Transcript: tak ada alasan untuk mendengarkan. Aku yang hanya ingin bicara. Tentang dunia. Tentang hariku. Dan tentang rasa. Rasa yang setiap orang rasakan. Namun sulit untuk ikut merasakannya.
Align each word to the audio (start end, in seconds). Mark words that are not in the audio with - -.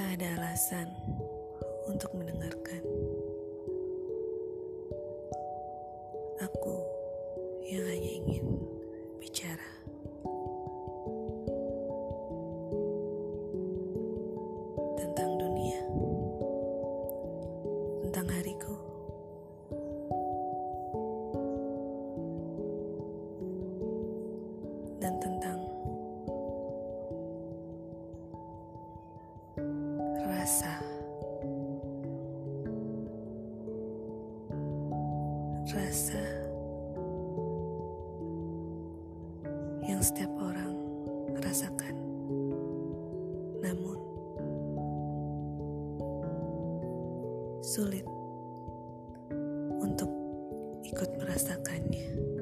tak 0.00 0.16
ada 0.16 0.32
alasan 0.40 0.88
untuk 1.84 2.08
mendengarkan. 2.16 2.80
Aku 6.40 6.76
yang 7.68 7.84
hanya 7.84 8.10
ingin 8.24 8.48
bicara. 9.20 9.70
Tentang 14.96 15.36
dunia. 15.36 15.84
Tentang 18.08 18.26
hariku. 18.40 18.76
Dan 24.96 25.20
tentang 25.20 25.60
rasa. 30.50 30.74
Rasa 35.70 36.24
yang 39.86 40.02
setiap 40.02 40.26
orang 40.42 40.74
rasakan. 41.38 41.94
Namun 43.62 43.94
sulit 47.62 48.02
untuk 49.78 50.10
ikut 50.82 51.14
merasakannya. 51.14 52.39